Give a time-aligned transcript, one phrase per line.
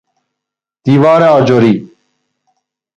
[0.83, 1.91] دیوار آجری